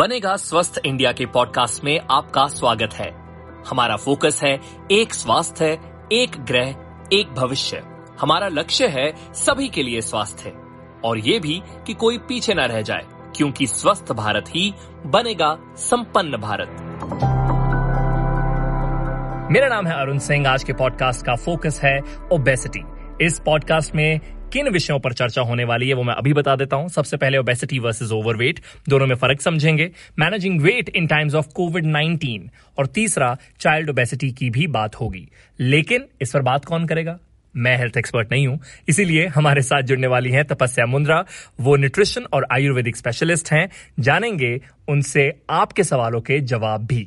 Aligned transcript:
बनेगा 0.00 0.36
स्वस्थ 0.36 0.80
इंडिया 0.84 1.12
के 1.12 1.26
पॉडकास्ट 1.26 1.84
में 1.84 2.00
आपका 2.10 2.46
स्वागत 2.46 2.94
है। 2.94 3.10
हमारा 3.70 3.96
फोकस 3.96 4.40
है 4.44 4.60
एक 4.90 5.14
स्वास्थ्य, 5.14 5.78
एक 6.12 6.30
ग्रह, 6.38 6.68
एक 7.12 7.34
भविष्य। 7.34 7.82
हमारा 8.20 8.48
लक्ष्य 8.48 8.86
है 8.86 9.34
सभी 9.34 9.68
के 9.68 9.82
लिए 9.82 10.00
स्वास्थ्य। 10.00 10.52
और 11.04 11.18
ये 11.18 11.38
भी 11.38 11.62
कि 11.86 11.94
कोई 11.94 12.18
पीछे 12.18 12.54
न 12.54 12.60
रह 12.60 12.82
जाए, 12.82 13.06
क्योंकि 13.36 13.66
स्वस्थ 13.66 14.12
भारत 14.12 14.44
ही 14.48 14.74
बनेगा 15.06 15.74
संपन्न 15.76 16.36
भारत। 16.36 16.68
मेरा 19.52 19.68
नाम 19.68 19.86
है 19.86 19.94
अरुण 19.94 20.18
सिंह। 20.18 20.48
आज 20.48 20.64
के 20.64 20.72
पॉडकास्ट 20.72 21.26
का 21.26 21.34
फोकस 21.34 21.80
है 21.84 22.00
ओबेसिटी 22.32 22.80
इस 23.26 23.40
पॉडकास्ट 23.40 23.94
में 23.94 24.20
किन 24.52 24.68
विषयों 24.68 24.98
पर 25.00 25.12
चर्चा 25.12 25.42
होने 25.42 25.64
वाली 25.64 25.88
है 25.88 25.94
वो 25.94 26.02
मैं 26.02 26.14
अभी 26.14 26.32
बता 26.32 26.54
देता 26.56 26.76
हूँ। 26.76 26.88
सबसे 26.88 27.16
पहले 27.16 27.38
ओबेसिटी 27.38 27.78
वर्सेस 27.78 28.12
ओवरवेट 28.12 28.60
दोनों 28.88 29.06
में 29.06 29.14
फ़र्क 29.16 29.40
समझेंगे। 29.40 29.90
Managing 30.18 30.60
weight 30.60 30.88
in 30.88 31.06
times 31.06 31.34
of 31.34 31.48
COVID 31.48 31.86
19 31.86 32.48
और 32.78 32.86
तीसरा 32.86 33.36
चाइल्ड 33.60 33.90
ओबेसिटी 33.90 34.30
की 34.32 34.50
भी 34.50 34.66
बात 34.66 34.94
होगी। 34.94 35.26
लेकिन 35.60 36.06
इस 36.22 36.32
पर 36.32 36.42
बात 36.42 36.64
कौन 36.64 36.86
करेगा? 36.86 37.18
मैं 37.54 37.76
हेल्थ 37.78 37.96
एक्सपर्ट 37.96 38.32
नहीं 38.32 38.46
हूँ, 38.46 38.58
इसीलिए 38.88 39.26
हमारे 39.26 39.62
साथ 39.62 39.82
जुड़ने 39.82 40.06
वाली 40.06 40.30
हैं 40.30 40.44
तपस्या 40.44 40.86
मुंद्रा। 40.86 41.24
वो 41.60 41.76
न्यूट्रिशन 41.76 42.26
और 42.32 42.46
आयुर्वेदिक 42.52 42.96
स्पेशलिस्ट 42.96 43.52
हैं। 43.52 43.68
जानेंगे 44.00 44.60
उनसे 44.88 45.32
आपके 45.50 45.84
सवालों 45.84 46.20
के 46.20 46.40
जवाब 46.40 46.86
भी। 46.86 47.06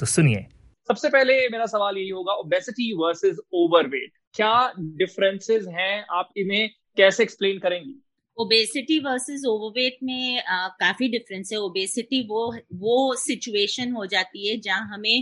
तो 0.00 0.06
सुनिए। 0.06 0.46
सबसे 0.88 1.08
पहले 1.08 1.48
मेरा 1.48 1.66
सवाल 1.66 1.96
यही 1.96 2.08
होगा 2.08 2.32
ओबेसिटी 2.32 2.92
वर्सेस 2.96 3.36
ओवरवेट 3.52 4.12
क्या 4.34 4.72
डिफरेंसेस 4.78 5.64
हैं 5.68 6.04
आप 6.12 6.28
इन्हें 6.36 6.70
कैसे 7.00 7.22
एक्सप्लेन 7.22 7.58
करेंगी? 7.58 7.94
ओबेसिटी 8.38 8.98
वर्सेस 8.98 9.44
ओवरवेट 9.46 9.96
में 10.02 10.42
आ, 10.42 10.68
काफ़ी 10.80 11.08
डिफरेंस 11.08 11.52
है। 11.52 11.58
ओबेसिटी 11.58 12.20
वो 12.26 12.44
वो 12.74 13.14
सिचुएशन 13.16 13.92
हो 13.92 14.06
जाती 14.06 14.48
है 14.48 14.56
जहाँ 14.60 14.88
हमें 14.94 15.16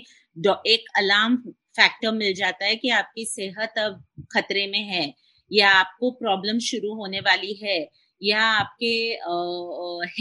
एक 0.67 0.85
अलार्म 0.97 1.37
फैक्टर 1.77 2.13
मिल 2.13 2.35
जाता 2.35 2.67
है 2.67 2.77
कि 2.77 2.89
आपकी 2.91 3.25
सेहत 3.25 3.79
अब 3.79 4.05
खतरे 4.33 4.67
में 4.67 4.83
है 4.85 5.05
या 5.51 5.71
आपको 5.71 6.11
प्रॉब्लम 6.11 6.59
शुरू 6.61 6.95
होने 6.95 7.21
वाली 7.21 7.53
है 7.55 7.79
या 8.23 8.43
आपके 8.53 8.95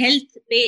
हेल्थ 0.02 0.38
पे 0.50 0.62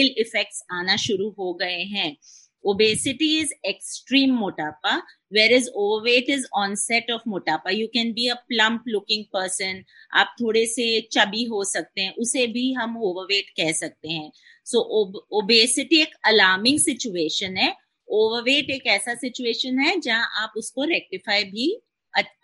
इल 0.00 0.14
इफेक्ट्स 0.18 0.62
आना 0.72 0.96
शुरू 0.96 1.28
हो 1.38 1.52
गए 1.54 1.82
हैं। 1.92 2.16
Obesity 2.64 3.30
is 3.38 3.52
extreme 3.64 4.32
motapa 4.38 4.94
whereas 5.30 5.68
overweight 5.76 6.28
is 6.28 6.48
onset 6.52 7.10
of 7.10 7.22
motapa. 7.24 7.74
You 7.74 7.88
can 7.88 8.12
be 8.14 8.28
a 8.28 8.38
plump 8.50 8.82
looking 8.86 9.24
person. 9.34 9.82
आप 10.12 10.34
थोड़े 10.40 10.66
से 10.66 11.00
चबी 11.12 11.44
हो 11.44 11.64
सकते 11.64 12.00
हैं 12.00 12.14
उसे 12.18 12.46
भी 12.46 12.72
हम 12.72 12.96
ओवरवेट 13.02 13.50
कह 13.56 13.72
सकते 13.72 14.08
हैं। 14.08 14.30
सो 14.64 14.78
so, 14.78 15.22
ओबेसिटी 15.42 16.00
एक 16.02 16.14
अलार्मिंग 16.26 16.78
सिचुएशन 16.78 17.56
है। 17.56 17.74
ओवरवेट 18.08 18.70
एक 18.70 18.86
ऐसा 18.86 19.14
सिचुएशन 19.14 19.78
है 19.78 19.98
जहाँ 20.00 20.28
आप 20.42 20.52
उसको 20.56 20.84
रेक्टिफाई 20.84 21.44
भी 21.44 21.80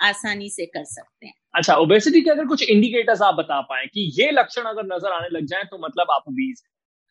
आसानी 0.03 0.51
से 0.51 0.67
कर 0.67 0.85
सकते 0.85 1.27
हैं। 1.27 1.35
अच्छा 1.55 1.75
ओबेसिटी 1.77 2.21
के 2.21 2.31
अगर 2.31 2.47
कुछ 2.47 2.63
इंडिकेटर्स 2.63 3.23
आप 3.23 3.35
बता 3.35 3.61
पाए 3.61 3.87
कि 3.87 4.11
ये 4.21 4.31
लक्षण 4.31 4.63
अगर 4.63 4.87
नज़र 4.87 5.13
आने 5.13 5.29
लग 5.39 5.47
जाए 5.47 5.65
तो 5.65 5.79
मतलब 5.79 6.11
आप 6.11 6.25
ओबीज 6.29 6.63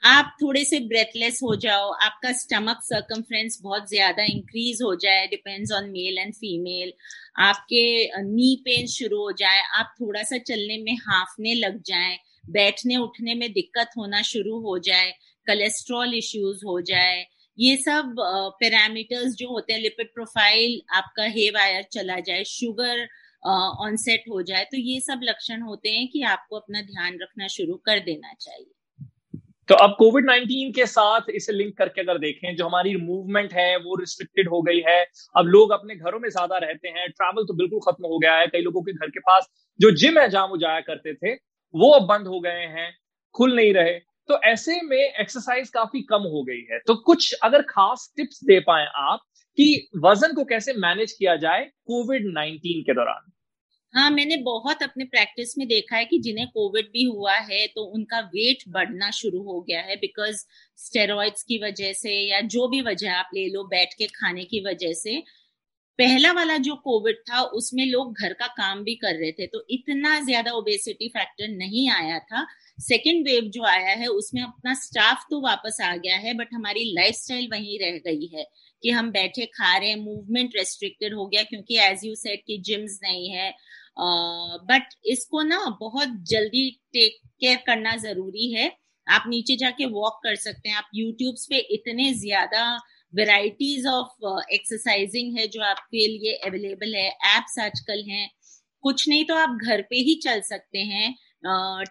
आप 0.03 0.35
थोड़े 0.41 0.63
से 0.65 0.79
ब्रेथलेस 0.81 1.39
हो 1.43 1.55
जाओ, 1.57 1.89
आपका 1.93 2.31
स्टमक 2.33 2.79
सर्कमफ्रेंस 2.83 3.59
बहुत 3.63 3.89
ज़्यादा 3.89 4.23
इंक्रीज 4.25 4.81
हो 4.83 4.93
जाए 4.97 5.25
depends 5.27 5.71
on 5.73 5.89
male 5.91 6.17
and 6.17 6.33
female 6.35 6.93
आपके 7.39 8.21
नी 8.25 8.55
पेन 8.65 8.87
शुरू 8.89 9.17
हो 9.17 9.31
जाए, 9.33 9.61
आप 9.73 9.93
थोड़ा 10.01 10.23
सा 10.23 10.37
चलने 10.39 10.77
में 10.83 10.95
हाफने 11.01 11.53
लग 11.55 11.81
जाए, 11.87 12.15
बैठने 12.49 12.97
उठने 12.97 13.35
में 13.35 13.51
दिक्कत 13.53 13.91
होना 13.97 14.21
शुरू 14.23 14.59
हो 14.61 14.77
जाए 14.81 15.11
कोलेस्ट्रॉल 15.47 16.13
इश्यूज़ 16.15 16.65
हो 16.65 16.79
जाए, 16.83 17.25
ये 17.57 17.75
सब 17.77 18.15
पैरामीटर्स 18.61 19.35
जो 19.35 19.49
होते 19.49 19.73
हैं 19.73 19.79
लिपिड 19.81 20.13
प्रोफ़ाइल 20.13 20.81
आपका 20.95 21.23
हे 21.35 21.49
वायर 21.51 21.83
चला 21.93 22.19
जाए 22.21 22.43
शुगर 22.47 23.07
ऑनसेट 23.43 24.23
हो 24.29 24.41
जाए 24.43 24.63
तो 24.71 24.77
ये 24.79 24.99
सब 25.01 25.19
लक्षण 25.23 25.61
होते 25.61 25.89
हैं 25.91 26.07
कि 26.09 26.21
आपको 26.29 26.55
अपना 26.57 26.81
ध्यान 26.83 27.17
रखना 27.21 27.47
शुरू 27.49 27.75
कर 27.85 27.99
देना 28.01 28.33
चाहिए। 28.35 28.71
तो 29.69 29.75
अब 29.75 29.95
कोविड 29.99 30.25
19 30.25 30.71
के 30.75 30.85
साथ 30.85 31.29
इसे 31.29 31.53
लिंक 31.53 31.77
करके 31.77 32.01
अगर 32.01 32.17
देखें, 32.17 32.55
जो 32.55 32.65
हमारी 32.65 32.95
मूवमेंट 32.95 33.53
है, 33.53 33.77
वो 33.77 33.95
रिस्ट्रिक्टेड 33.95 34.47
हो 34.49 34.61
गई 34.61 34.79
है। 34.87 35.05
अब 35.35 35.45
लोग 35.45 35.71
अपने 35.71 35.95
घरों 35.95 36.19
में 36.19 36.29
ज़्यादा 36.29 36.57
रहते 36.57 36.87
हैं 36.87 37.09
ट्रैवल 37.09 37.43
तो 37.43 37.53
बिल्कुल 37.53 37.79
खत्म 37.79 38.07
हो 38.07 38.19
गया 38.19 38.35
है। 38.37 38.47
कई 38.47 38.61
लोगों 38.61 38.81
के 38.81 38.93
घर 38.93 39.09
के 39.09 39.19
पास 39.19 39.47
जो 39.79 39.91
जिम 39.91 40.19
है, 40.19 40.29
जहाँ 40.29 40.47
वो 40.47 40.57
जाया 40.57 40.79
करते 40.79 41.13
थे, 41.13 41.33
वो 41.73 41.91
अब 41.91 42.07
बंद 42.07 42.27
हो 42.27 42.39
गए 42.39 42.65
हैं, 42.69 42.91
खुल 43.35 43.55
नहीं 43.55 43.73
रहे। 43.73 43.93
तो 44.29 44.39
ऐसे 44.43 44.81
में 44.81 44.97
एक्सरसाइज 44.97 45.69
काफ़ी 45.69 46.01
कम 46.01 46.21
हो 46.21 46.43
गई 46.43 46.61
है। 46.71 46.79
तो 46.79 46.95
कुछ 46.95 47.33
अगर 47.43 47.61
खास 47.61 48.13
टिप्स 48.17 48.43
दे 48.43 48.59
पाए 48.59 48.85
आप 48.95 49.19
कि 49.57 49.89
वज़न 50.05 50.33
को 50.33 50.43
कैसे 50.45 50.73
मैनेज 50.73 51.11
किया 51.11 51.35
जाए 51.35 51.63
कोविड 51.87 52.27
19 52.27 52.83
के 52.85 52.93
दौरान। 52.93 53.31
हाँ 53.93 54.09
मैंने 54.11 54.35
बहुत 54.43 54.81
अपने 54.83 55.03
प्रैक्टिस 55.05 55.57
में 55.57 55.67
देखा 55.67 55.95
है 55.97 56.05
कि 56.05 56.17
जिन्हें 56.21 56.47
कोविड 56.49 56.85
भी 56.87 57.03
हुआ 57.05 57.33
है 57.43 57.65
तो 57.69 57.83
उनका 57.93 58.19
वेट 58.27 58.63
बढ़ना 58.69 59.09
शुरू 59.11 59.41
हो 59.43 59.59
गया 59.61 59.81
है 59.83 59.95
बिकॉज़ 59.97 60.43
स्टेरॉइड्स 60.79 61.43
की 61.43 61.57
वजह 61.63 61.93
से 61.93 62.11
या 62.21 62.41
जो 62.47 62.67
भी 62.67 62.81
वजह 62.83 63.11
आप 63.13 63.29
ले 63.35 63.47
लो, 63.49 63.63
बैठ 63.65 63.93
के 63.93 64.07
खाने 64.09 64.43
की 64.45 64.59
वजह 64.65 64.93
से। 64.95 65.17
पहला 65.99 66.31
वाला 66.33 66.57
जो 66.59 66.75
कोविड 66.83 67.17
था, 67.23 67.41
उसमें 67.41 67.85
लोग 67.87 68.13
घर 68.15 68.33
का 68.35 68.47
काम 68.55 68.83
भी 68.83 68.95
कर 68.97 69.15
रहे 69.15 69.31
थे 69.33 69.47
तो 69.49 69.65
इतना 69.71 70.19
ज़्यादा 70.21 70.51
ओबेसिटी 70.53 71.07
फैक्टर 71.09 71.47
नहीं 71.49 71.89
आया 71.91 72.19
था। 72.21 72.45
सेकेंड 72.81 73.25
वेव 73.25 73.49
जो 73.51 73.63
आया 73.65 73.95
है, 73.95 74.07
उसमें 74.09 74.41
अपना 74.43 74.73
स्टाफ 74.77 75.25
तो 75.31 75.41
वापस 75.43 75.77
आ 75.83 75.95
गया 75.97 76.17
है 76.19 76.33
बट 76.35 76.53
हमारी 76.53 76.85
लाइफस्टाइल 76.95 77.49
वहीं 77.51 77.79
रह 77.81 77.99
गई 78.05 78.27
है। 78.35 78.45
कि 78.83 78.89
हम 78.89 79.11
बैठे 79.11 79.45
खा 79.47 79.75
रहे 79.77 79.89
हैं 79.89 79.97
मूवमेंट 79.97 80.55
रेस्ट्रिक्टेड 80.55 81.13
हो 81.13 81.25
गया 81.27 81.43
क्योंकि 81.43 81.77
एज 81.81 82.05
यू 82.05 82.15
सेट 82.15 82.43
की 82.47 82.61
जिम्स 82.63 82.99
नहीं 83.03 83.29
है। 83.29 83.49
बट 83.99 84.83
uh, 84.83 84.97
इसको 85.05 85.41
ना 85.43 85.57
बहुत 85.79 86.09
जल्दी 86.29 86.69
टेक 86.93 87.17
केयर 87.39 87.57
करना 87.65 87.95
ज़रूरी 87.97 88.51
है। 88.53 88.71
आप 89.07 89.23
नीचे 89.27 89.55
जाके 89.55 89.85
वॉक 89.87 90.19
कर 90.23 90.35
सकते 90.37 90.69
हैं। 90.69 90.75
आप 90.77 90.89
यूट्यूब 90.95 91.35
पे 91.49 91.57
इतने 91.73 92.13
ज़्यादा 92.15 92.63
वेराइटीज 93.13 93.85
ऑफ़ 93.87 94.25
एक्सरसाइजिंग 94.53 95.37
है 95.37 95.47
जो 95.47 95.61
आपके 95.63 96.07
लिए 96.07 96.33
अवेलेबल 96.47 96.95
है। 96.95 97.07
एप्स 97.07 97.59
आजकल 97.59 98.03
हैं। 98.09 98.29
कुछ 98.83 99.07
नहीं 99.09 99.25
तो 99.25 99.35
आप 99.35 99.57
घर 99.65 99.81
पे 99.81 99.95
ही 99.99 100.13
चल 100.23 100.41
सकते 100.41 100.79
हैं। 100.79 101.15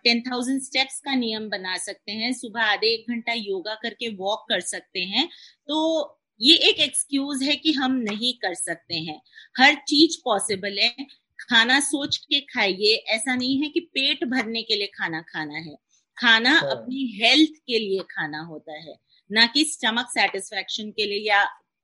टेन 0.05 0.21
थाउज़ेंड 0.23 0.61
स्टेप्स 0.63 1.01
का 1.01 1.15
नियम 1.15 1.49
बना 1.49 1.77
सकते 1.77 2.13
हैं। 2.13 2.33
सुबह 2.33 2.63
आधे 2.63 2.93
एक 2.95 3.11
घंटा 3.11 3.33
योगा 3.35 3.75
करके 3.83 4.09
वॉक 4.17 4.45
कर 4.49 4.61
सकते 4.63 5.01
हैं। 5.07 5.29
तो 5.69 5.79
ये 6.41 6.55
एक 6.57 6.79
एक्सक्यूज 6.81 7.43
है 7.43 7.57
कि 7.57 7.73
हम 7.73 7.93
नहीं 7.93 8.35
कर 8.35 8.55
सकते 8.55 8.95
हैं। 8.95 9.21
हर 9.59 9.75
चीज़ 9.75 10.19
पॉसिबल 10.25 10.79
है। 10.79 11.07
खाना 11.41 11.81
सोच 11.81 12.17
के 12.17 12.41
खाइए। 12.41 12.95
ऐसा 13.09 13.35
नहीं 13.35 13.63
है 13.63 13.69
कि 13.69 13.81
पेट 13.81 14.25
भरने 14.25 14.63
के 14.63 14.77
लिए 14.77 14.87
खाना 14.87 15.21
खाना 15.21 15.55
है। 15.55 15.75
खाना 16.17 16.51
हाँ। 16.51 16.71
अपनी 16.71 17.19
हेल्थ 17.23 17.51
के 17.67 17.79
लिए 17.79 18.01
खाना 18.01 18.41
होता 18.41 18.73
है। 18.79 18.95
ना 19.33 19.47
कि 19.47 19.65
स्टमक 19.65 20.07
सेटिस्फेक्शन 20.11 20.91
के 20.91 21.07
लिए 21.07 21.29
या 21.29 21.41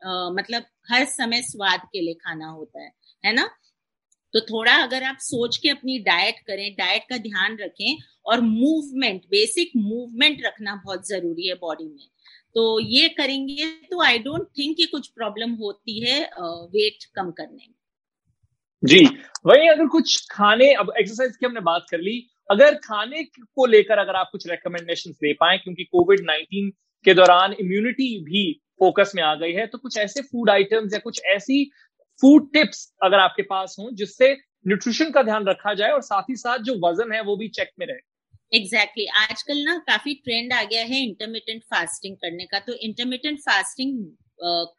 आ, 0.07 0.31
मतलब 0.31 0.65
हर 0.93 1.05
समय 1.05 1.43
स्वाद 1.43 1.81
के 1.93 2.01
लिए 2.01 2.15
खाना 2.15 2.47
होता 2.47 2.83
है। 2.83 2.93
है 3.27 3.33
ना? 3.33 3.51
तो 4.35 4.41
थोड़ा 4.41 4.75
अगर 4.77 5.03
आप 5.03 5.17
सोच 5.21 5.57
के 5.57 5.69
अपनी 5.69 5.99
डाइट 5.99 6.35
करें 6.47 6.75
डाइट 6.75 7.03
का 7.11 7.17
ध्यान 7.19 7.57
रखें 7.61 7.97
और 8.27 8.41
मूवमेंट 8.41 9.23
बेसिक 9.27 9.71
मूवमेंट 9.77 10.43
रखना 10.47 10.77
बहुत 10.85 11.09
ज़रूरी 11.09 11.49
है 11.49 11.55
बॉडी 11.55 11.85
में। 11.85 12.07
तो 12.57 12.79
ये 12.81 13.09
करेंगे 13.11 13.67
तो 13.91 14.03
आई 14.03 14.19
डोंट 14.19 14.47
थिंक 14.59 14.77
कि 14.77 14.87
कुछ 14.87 15.07
प्रॉब्लम 15.09 15.53
होती 15.55 16.01
है 16.01 16.21
वेट 16.41 17.05
कम 17.17 17.31
करने 17.31 17.57
में। 17.59 17.75
जी, 18.83 19.05
वही 19.47 19.69
अगर 19.69 19.87
कुछ 19.87 20.27
खाने, 20.31 20.73
अब 20.73 20.93
एक्सरसाइज 20.99 21.37
की 21.37 21.47
हमने 21.47 21.61
बात 21.63 21.87
कर 21.91 22.01
ली, 22.01 22.19
अगर 22.51 22.75
खाने 22.77 23.23
को 23.25 23.67
लेकर 23.67 23.99
अगर 23.99 24.17
आप 24.17 24.29
कुछ 24.33 24.47
रिकमेंडेशन 24.47 25.11
दे 25.13 25.33
पाए, 25.35 25.59
क्योंकि 25.59 25.85
कोविड 25.85 26.21
नाइन्टीन 26.25 26.71
के 27.05 27.15
दौरान 27.15 27.53
इम्यूनिटी 27.53 28.19
भी 28.25 28.53
फोकस 28.81 29.13
में 29.17 29.23
आ 29.23 29.35
गई 29.35 29.53
है 29.53 29.67
तो 29.67 29.79
कुछ 29.79 29.97
ऐसे 29.99 30.23
फ़ूड 30.23 30.51
आइटम्स 30.51 30.93
या 30.93 30.99
कुछ 30.99 31.21
ऐसी 31.27 31.65
फ़ूड 32.21 32.53
टिप्स 32.53 32.89
अगर 33.03 33.19
आपके 33.19 33.43
पास 33.45 33.77
हो, 33.79 33.91
जिससे 33.93 34.33
न्यूट्रिशन 34.67 35.11
का 35.11 35.23
ध्यान 35.23 35.47
रखा 35.47 35.75
जाए 35.75 35.91
और 35.91 36.03
साथ 36.03 36.23
ही 36.31 36.37
साथ 36.37 36.59
जो 36.61 36.75
वज़न 36.85 37.13
है 37.13 37.23
वो 37.23 37.37
भी 37.37 37.49
चेक 37.51 37.71
में 37.79 37.87
रहे। 37.87 37.99
Exactly 38.53 39.05
exactly. 39.05 39.31
आजकल 39.31 39.63
ना 39.65 39.79
काफ़ी 39.87 40.15
ट्रेंड 40.15 40.53
आ 40.53 40.63
गया 40.65 40.83
है 40.85 41.03
इंटरमीडियंट 41.03 41.63
फास्टिंग 41.65 42.17
करने 42.17 42.47
का 42.47 42.59
तो 42.59 42.75
इंटरमीडियंट 42.81 43.41
फास्टिंग 43.41 44.05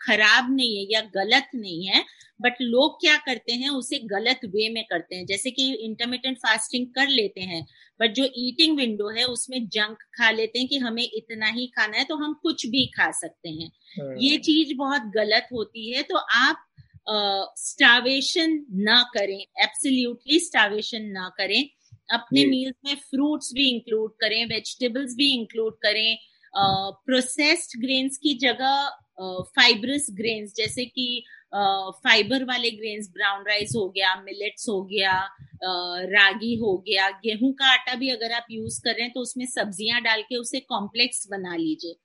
खराब 0.02 0.56
नहीं 0.56 0.78
है 0.78 0.86
या 0.92 1.02
गलत 1.16 1.50
नहीं 1.56 1.86
है 1.88 2.04
बट 2.42 2.62
लोग 2.62 3.00
क्या 3.02 3.16
करते 3.18 3.54
हैं 3.54 3.70
उसे 3.70 4.00
गलत 4.08 4.40
वे 4.46 4.70
में 4.70 4.84
करते 4.84 5.16
हैं 5.16 5.26
जैसे 5.26 5.52
कि 5.52 5.72
इंटरमीडियंट 5.86 6.38
फास्टिंग 6.38 6.88
कर 6.88 7.08
लेते 7.10 7.42
हैं 7.42 7.64
बट 8.00 8.14
जो 8.14 8.26
ईटिंग 8.38 8.78
विंडो 8.78 9.10
है 9.10 9.24
उसमें 9.26 9.68
जंक 9.68 10.04
खा 10.18 10.30
लेते 10.32 10.60
हैं 10.60 10.68
कि 10.68 10.78
हमें 10.78 11.04
इतना 11.04 11.48
ही 11.50 11.68
खाना 11.68 11.98
है 11.98 12.04
तो 12.04 12.16
हम 12.16 12.34
कुछ 12.44 12.66
भी 12.66 12.86
खा 12.98 13.10
सकते 13.12 13.50
हैं 13.52 13.72
हाँ। 14.00 14.16
ये 14.20 14.38
चीज़ 14.40 14.74
बहुत 14.78 15.12
गलत 15.16 15.48
होती 15.54 15.92
है 15.92 16.04
तो 16.04 16.18
आप 16.18 16.66
स्टावेशन 17.60 18.60
ना 18.84 19.02
करें 19.14 19.40
एब्सोल्युटली 19.40 20.40
स्टावेशन 20.40 21.06
ना 21.12 21.30
करें 21.38 21.62
अपने 22.10 22.46
मील्स 22.46 22.76
में 22.86 22.96
फ्रूट्स 22.96 23.52
भी 23.54 23.70
इंक्लूड 23.70 24.12
करें 24.22 24.46
वेजिटेबल्स 24.46 25.16
भी 25.16 25.34
इंक्लूड 25.34 25.74
करें 25.84 26.18
प्रोसेस्ड 27.06 27.80
ग्रेन्स 27.82 28.18
की 28.18 28.34
जगह 28.40 28.90
फाइब्रस 29.56 30.08
ग्रेन्स 30.12 30.54
जैसे 30.58 30.86
कि 30.86 31.24
फाइबर 31.56 32.44
वाले 32.44 32.72
ग्रेन्स 32.72 33.10
ब्राउन 33.10 33.44
राइस 33.48 33.74
हो 33.76 33.88
गया 33.90 34.16
मिलेट्स 34.22 34.70
हो 34.70 34.82
गया 34.84 35.14
रागी 36.14 36.56
हो 36.56 36.78
गया 36.88 37.10
गेहूँ 37.26 37.52
का 37.54 37.72
आटा 37.74 37.96
भी 37.96 38.10
अगर 38.10 38.32
आप 38.32 38.46
यूज़ 38.52 38.82
कर 38.84 38.92
रहे 38.92 39.04
हैं 39.04 39.12
तो 39.14 39.22
उसमें 39.22 39.46
सब्ज़ियाँ 39.46 40.02
डाल 40.02 40.22
के 40.22 40.38
उसे 40.38 40.60
कॉम्प्लेक्स 40.70 41.28
बना 41.32 41.56
लीजिए। 41.56 41.96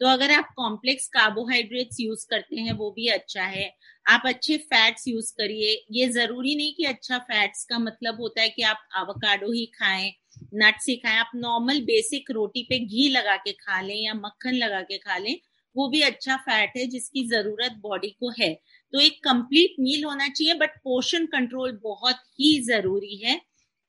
तो 0.00 0.06
अगर 0.08 0.30
आप 0.32 0.48
कॉम्प्लेक्स 0.56 1.06
कार्बोहाइड्रेट्स 1.10 1.96
यूज़ 2.00 2.26
करते 2.30 2.56
हैं, 2.56 2.72
वो 2.72 2.90
भी 2.90 3.06
अच्छा 3.08 3.42
है। 3.44 3.70
आप 4.06 4.22
अच्छे 4.26 4.56
फैट्स 4.64 5.06
यूज़ 5.08 5.32
करिए। 5.38 5.74
ये 5.92 6.08
ज़रूरी 6.12 6.54
नहीं 6.56 6.72
कि 6.74 6.84
अच्छा 6.84 7.18
फैट्स 7.20 7.64
का 7.64 7.78
मतलब 7.80 8.20
होता 8.20 8.42
है 8.42 8.48
कि 8.50 8.62
आप 8.64 8.78
आवकाडो 8.96 9.52
ही 9.52 9.64
खाएँ 9.74 10.12
नट्स 10.56 10.88
ही 10.88 10.96
खाएँ। 10.96 11.18
आप 11.18 11.30
नॉर्मल 11.36 11.80
बेसिक 11.84 12.30
रोटी 12.30 12.62
पे 12.70 12.78
घी 12.80 13.08
लगा 13.10 13.36
के 13.38 13.52
खा 13.54 13.80
लें 13.80 13.96
या 13.96 14.14
मक्खन 14.16 14.54
लगा 14.56 14.80
के 14.82 14.98
खा 14.98 15.16
लें, 15.18 15.36
वो 15.76 15.88
भी 15.88 16.00
अच्छा 16.02 16.36
फैट 16.38 16.72
है 16.76 16.86
जिसकी 16.88 17.26
ज़रूरत 17.28 17.78
बॉडी 17.82 18.08
को 18.20 18.30
है। 18.40 18.52
तो 18.92 19.00
एक 19.00 19.18
कंप्लीट 19.24 19.74
मील 19.80 20.04
होना 20.04 20.28
चाहिए 20.28 20.54
बट 20.56 20.76
पोषण 20.84 21.26
कंट्रोल 21.28 21.78
बहुत 21.82 22.16
ही 22.40 22.58
ज़रूरी 22.64 23.16
है। 23.18 23.40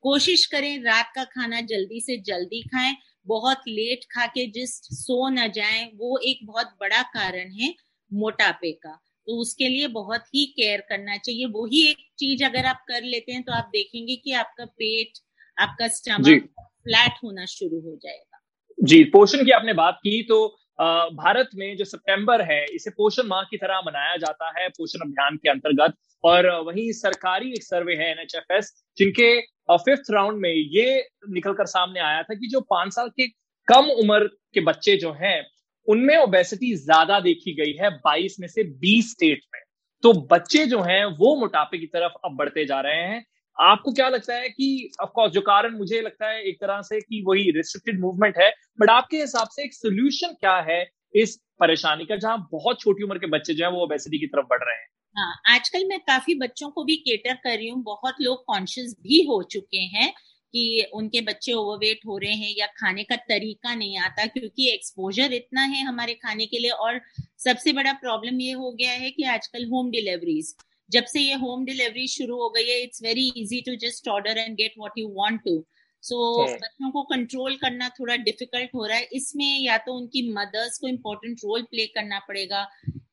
कोशिश 0.04 0.46
करें 0.46 0.78
रात 0.84 1.12
का 1.16 1.24
खाना 1.26 1.62
जल्दी 1.64 2.00
से 2.02 2.18
जल्दी 2.24 2.62
खाएँ। 2.66 2.96
बहुत 3.28 3.62
लेट 3.68 4.04
खा 4.12 4.26
के 4.26 4.46
जिस 4.52 4.76
सो 4.78 5.30
ना 5.30 5.48
जाए 5.48 5.86
वो 5.96 6.18
एक 6.18 6.40
बहुत 6.44 6.68
बड़ा 6.80 7.02
कारण 7.02 7.52
है 7.52 7.74
मोटापे 8.14 8.72
का। 8.72 9.02
तो 9.28 9.42
उसके 9.42 9.68
लिए 9.68 9.88
बहुत 9.88 10.26
ही 10.36 10.46
केयर 10.46 10.82
करना 10.82 11.18
चाहिए। 11.18 11.46
वो 11.46 11.66
ही 11.66 11.86
एक 11.88 11.98
चीज़ 12.20 12.44
अगर 12.44 12.66
आप 12.66 12.84
कर 12.88 13.04
लेते 13.04 13.32
हैं 13.32 13.44
तो 13.44 13.52
आप 13.52 13.70
देखेंगे 13.74 14.16
कि 14.16 14.32
आपका 14.32 14.66
पेट 14.66 15.20
आपका 15.58 15.88
स्टमक 15.88 16.50
फ्लैट 16.60 17.12
होना 17.24 17.46
शुरू 17.46 17.80
हो 17.82 17.96
जाएगा। 18.04 18.40
जी 18.84 19.04
पोषण 19.04 19.46
की 19.46 19.52
आपने 19.52 19.74
बात 19.74 19.98
की 19.98 20.24
तो 20.24 20.58
भारत 20.80 21.50
में 21.56 21.76
जो 21.78 21.86
सितंबर 21.86 22.42
है, 22.42 22.64
इसे 22.66 22.90
पोषण 22.90 23.28
माह 23.28 23.42
की 23.42 23.58
तरह 23.58 23.82
मनाया 23.86 24.16
जाता 24.18 24.52
है, 24.60 24.68
पोषण 24.70 25.00
अभियान 25.00 25.38
के 25.38 25.50
अंतर्गत। 25.50 25.94
और 26.24 26.50
वही 26.66 26.92
सरकारी 26.94 27.52
एक 27.52 27.64
सर्वे 27.64 27.96
है, 27.96 28.10
एनएचएफएस, 28.12 28.72
जिनके 28.98 29.40
फिफ्थ 29.72 30.12
राउंड 30.12 30.40
में 30.42 30.50
ये 30.50 31.04
निकलकर 31.30 31.66
सामने 31.66 32.00
आया 32.00 32.22
था 32.24 32.34
कि 32.34 32.48
जो 32.48 32.62
पाँच 32.70 32.94
साल 32.94 33.10
के 33.10 33.28
कम 33.68 33.90
उम्र 33.94 34.28
के 34.54 34.62
बच्चे 34.62 34.96
जो 34.98 35.12
हैं, 35.22 35.46
उनमें 35.88 36.16
ओबेसिटी 36.18 36.74
ज़्यादा 36.76 37.20
देखी 37.20 37.54
गई 37.56 37.74
है 37.74 37.90
22 38.00 38.40
में 38.40 38.48
से 38.48 38.64
20 38.80 39.12
स्टेट 39.12 39.42
में। 39.54 39.62
तो 40.04 40.14
बच्चे 40.32 40.66
जो 40.66 40.82
हैं, 40.82 41.06
वो 41.06 41.36
मोटापे 41.36 41.78
की 41.78 41.86
तरफ़ 41.86 42.14
अब 42.26 42.36
बढ़ते 42.38 42.66
जा 42.66 42.80
रहे 42.82 43.02
हैं। 43.04 43.24
आपको 43.58 43.92
क्या 43.92 44.08
लगता 44.10 44.36
है 44.36 44.50
कि 44.50 44.90
ऑफकोर्स 45.02 45.32
जो 45.34 45.42
कारण 45.42 45.78
मुझे 45.78 46.02
लगता 46.02 46.30
है 46.30 46.42
एक 46.44 46.58
तरह 46.62 46.82
से 46.82 47.00
कि 47.00 47.24
वही 47.28 47.52
रिस्ट्रिक्टेड 47.52 48.00
मूवमेंट 48.02 48.38
है 48.38 48.50
बट 48.80 48.90
आपके 48.90 49.18
हिसाब 49.18 49.48
से 49.48 49.64
एक 49.64 49.74
सोल्यूशन 49.74 50.34
क्या 50.40 50.56
है 50.62 50.86
इस 51.16 51.40
परेशानी 51.60 52.06
का, 52.06 52.16
जहाँ 52.16 52.48
बहुत 52.52 52.82
छोटी 52.82 53.04
उम्र 53.04 53.18
के 53.18 53.28
बच्चे 53.28 53.54
जो 53.54 53.66
है 53.66 53.72
वो 53.72 53.84
ओबेसिटी 53.84 54.20
की 54.20 54.28
तरफ़ 54.28 54.46
बढ़ 54.46 54.64
रहे 54.64 54.76
हैं? 54.76 54.88
हाँ 55.16 55.56
आजकल 55.56 55.86
मैं 55.88 56.00
काफ़ी 56.00 56.36
बच्चों 56.36 56.70
को 56.70 56.84
भी 56.84 56.96
केटर 56.96 57.34
कर 57.34 57.58
रही 57.58 57.68
हूँ। 57.70 57.82
बहुत 57.84 58.16
लोग 58.22 58.44
कॉन्शियस 58.48 58.96
भी 59.02 59.24
हो 59.24 59.42
चुके 59.44 59.78
हैं 59.78 60.12
कि 60.54 60.86
उनके 60.94 61.22
बच्चे 61.22 61.54
ओवरवेट 61.54 62.00
हो 62.08 62.18
रहे 62.18 62.34
हैं 62.34 62.54
या 62.58 62.66
खाने 62.80 63.04
का 63.04 63.16
तरीका 63.16 63.76
नहीं 63.76 63.98
आता 64.00 64.26
क्योंकि 64.26 64.70
एक्सपोजर 64.74 65.34
इतना 65.34 65.62
है 65.62 65.84
हमारे 65.84 66.14
खाने 66.14 66.46
के 66.46 66.60
लिए 66.60 66.72
और 66.72 67.00
सबसे 67.40 67.74
बड़ा 67.74 67.94
प्रॉब्लम 67.94 68.40
ये 68.42 68.52
हो 68.54 68.72
गया 68.72 68.92
है 68.92 69.12
कि 69.12 69.24
आजकल 69.30 69.66
होम 69.66 69.92
डिलीवरीज 69.92 70.56
जब 70.90 71.06
से 71.06 71.20
ये 71.20 71.34
होम 71.42 71.66
डिलीवरी 71.66 72.08
शुरू 72.08 72.36
हो 72.38 72.50
गई 72.50 72.68
है 72.70 72.82
it's 72.84 73.04
very 73.04 73.28
easy 73.38 73.62
to 73.62 73.76
just 73.82 74.08
order 74.10 74.38
and 74.38 74.56
get 74.58 74.74
what 74.80 74.98
you 74.98 75.08
want 75.16 75.40
to 75.46 75.64
so 76.04 76.18
बच्चों 76.44 76.90
को 76.92 77.02
कंट्रोल 77.06 77.56
करना 77.56 77.88
थोड़ा 77.90 78.16
डिफ़िकल्ट 78.18 78.76
हो 78.76 78.86
रहा 78.86 78.98
है। 78.98 79.08
इसमें 79.14 79.60
या 79.60 79.78
तो 79.86 79.94
उनकी 79.94 80.22
मदर्स 80.34 80.78
को 80.80 80.88
इम्पोर्टेंट 80.88 81.40
रोल 81.40 81.62
प्ले 81.64 81.86
करना 81.88 82.20
पड़ेगा। 82.28 82.68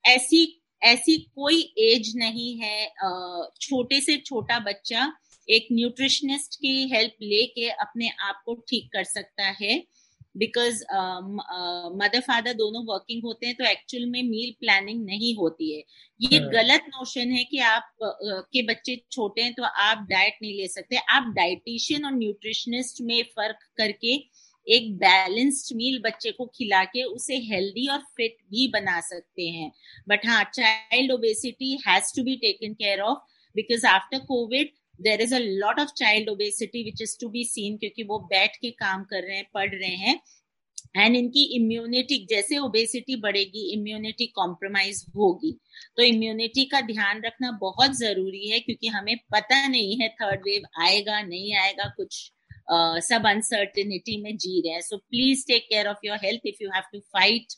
ऐसी 0.07 0.43
ऐसी 0.83 1.17
कोई 1.35 1.61
एज 1.81 2.13
नहीं 2.17 2.55
है 2.59 2.89
छोटे 3.61 4.01
से 4.01 4.17
छोटा 4.19 4.59
बच्चा 4.61 5.13
एक 5.49 5.67
न्यूट्रिशनिस्ट 5.73 6.55
की 6.57 6.73
हेल्प 6.93 7.23
लेके 7.23 7.69
अपने 7.71 8.09
आप 8.21 8.43
को 8.47 8.55
ठीक 8.69 8.89
कर 8.93 9.05
सकता 9.05 9.49
है। 9.61 9.83
बिकॉज़ 10.35 10.83
मदर 11.97 12.21
फादर 12.21 12.53
दोनों 12.55 12.83
वर्किंग 12.87 13.23
होते 13.25 13.47
हैं 13.47 13.55
तो 13.57 13.65
एक्चुअल 13.65 14.05
में 14.07 14.23
मील 14.23 14.53
प्लानिंग 14.61 15.05
नहीं 15.05 15.35
होती 15.37 15.73
है। 15.73 15.83
ये 16.21 16.39
हाँ। 16.39 16.49
गलत 16.51 16.85
नोशन 16.89 17.31
है 17.31 17.45
कि 17.45 17.59
आप 17.61 17.91
uh, 18.03 18.43
के 18.53 18.63
बच्चे 18.63 18.97
छोटे 19.13 19.43
हैं 19.43 19.53
तो 19.55 19.63
आप 19.63 20.07
डाइट 20.11 20.39
नहीं 20.43 20.57
ले 20.57 20.69
सकते। 20.69 20.97
आप 20.97 21.33
डाइटिशियन 21.37 22.05
और 22.05 22.13
न्यूट्रिशनिस्ट 22.13 23.01
में 23.03 23.23
फ़र्क 23.37 23.59
करके 23.79 24.15
एक 24.67 24.93
बैलेंस्ड 24.97 25.75
मील 25.77 26.01
बच्चे 26.03 26.31
को 26.33 26.47
खिला 26.57 26.83
के 26.87 27.03
उसे 27.05 27.37
हेल्दी 27.45 27.87
और 27.93 27.99
फिट 28.17 28.37
भी 28.51 28.67
बना 28.73 29.01
सकते 29.01 29.49
हैं। 29.49 29.71
बट 30.09 30.27
हाँ 30.27 30.43
child 30.55 31.13
obesity 31.13 31.73
has 31.87 32.13
to 32.17 32.25
be 32.25 32.37
taken 32.37 32.75
care 32.75 33.01
of 33.03 33.19
because 33.57 33.87
after 33.87 34.19
COVID 34.19 34.71
there 35.03 35.21
is 35.23 35.35
a 35.35 35.39
lot 35.39 35.81
of 35.81 35.91
child 35.97 36.29
obesity 36.31 36.83
which 36.85 37.03
is 37.03 37.17
to 37.21 37.29
be 37.31 37.45
seen 37.47 37.77
क्योंकि 37.79 38.03
वो 38.05 38.19
बैठ 38.31 38.57
के 38.57 38.71
काम 38.79 39.05
कर 39.05 39.23
रहे 39.23 39.37
हैं, 39.37 39.47
पढ़ 39.55 39.75
रहे 39.75 39.97
हैं। 39.97 40.21
एंड 40.97 41.17
इनकी 41.17 41.43
इम्यूनिटी 41.57 42.17
जैसे 42.31 42.59
ओबेसिटी 42.59 43.17
बढ़ेगी 43.21 43.63
इम्यूनिटी 43.73 44.27
कॉम्प्रोमाइज 44.37 45.05
होगी। 45.17 45.53
तो 45.97 46.03
इम्यूनिटी 46.05 46.65
का 46.67 46.81
ध्यान 46.83 47.23
रखना 47.25 47.51
बहुत 47.61 47.97
ज़रूरी 47.99 48.49
है 48.51 48.59
क्योंकि 48.61 48.89
हमें 48.89 49.17
पता 49.33 49.67
नहीं 49.69 49.97
है 50.01 50.09
थर्ड 50.13 50.41
वेव 50.47 50.63
आएगा, 50.81 51.21
नहीं 51.23 51.55
आएगा, 51.57 51.89
कुछ 51.97 52.31
सब 53.05 53.27
अनसर्टिनिटी 53.27 54.21
में 54.23 54.37
जी 54.37 54.61
रहे 54.61 54.75
हैं। 54.75 54.81
So 54.83 54.97
please 54.99 55.47
take 55.47 55.63
care 55.65 55.87
of 55.89 56.07
your 56.07 56.19
health 56.25 56.47
if 56.47 56.63
you 56.63 56.71
have 56.71 56.83
to 56.93 57.01
fight 57.01 57.53